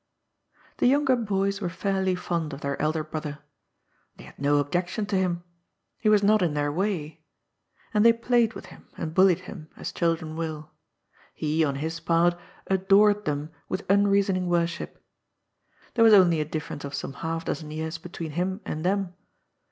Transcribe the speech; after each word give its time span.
The 0.77 0.87
younger 0.87 1.15
boys 1.15 1.61
were 1.61 1.69
fairly 1.69 2.15
fond 2.15 2.53
of 2.53 2.61
their 2.61 2.75
elder 2.81 3.03
broth 3.03 3.21
2 3.21 3.29
18 3.29 3.33
GOD'S 3.33 3.43
FOOL. 3.43 3.47
er. 4.15 4.17
They 4.17 4.23
had 4.23 4.39
no 4.39 4.57
objection 4.57 5.05
to 5.05 5.15
him. 5.15 5.43
He 5.99 6.09
was 6.09 6.23
not 6.23 6.41
in 6.41 6.55
their 6.55 6.71
way. 6.71 7.21
And 7.93 8.03
they 8.03 8.11
played 8.11 8.55
with 8.55 8.65
him, 8.73 8.87
and 8.97 9.13
bullied 9.13 9.41
him, 9.41 9.69
as 9.77 9.91
chil 9.91 10.15
dren 10.15 10.35
will. 10.35 10.71
He, 11.35 11.63
on 11.63 11.75
his 11.75 11.99
part, 11.99 12.35
adored 12.65 13.25
them 13.25 13.51
with 13.69 13.85
unreasoning 13.91 14.47
worship. 14.47 15.05
There 15.93 16.03
was 16.03 16.15
only 16.15 16.41
a 16.41 16.45
difference 16.45 16.83
of 16.83 16.95
some 16.95 17.13
half 17.13 17.45
dozen 17.45 17.69
years 17.69 17.99
between 17.99 18.31
him 18.31 18.59
and 18.65 18.83
them. 18.83 19.13